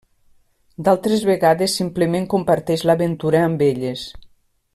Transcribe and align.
D’altres 0.87 1.25
vegades 1.31 1.75
simplement 1.81 2.27
comparteix 2.33 2.87
l’aventura 2.91 3.45
amb 3.51 3.63
elles. 3.71 4.09